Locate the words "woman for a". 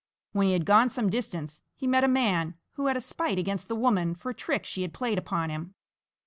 3.75-4.33